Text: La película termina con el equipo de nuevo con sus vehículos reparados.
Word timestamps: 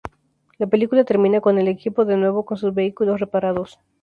La 0.57 0.65
película 0.65 1.03
termina 1.03 1.41
con 1.41 1.59
el 1.59 1.67
equipo 1.67 2.05
de 2.05 2.17
nuevo 2.17 2.43
con 2.43 2.57
sus 2.57 2.73
vehículos 2.73 3.19
reparados. 3.19 3.77